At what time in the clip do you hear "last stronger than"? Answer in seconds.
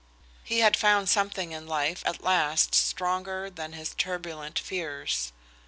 2.23-3.73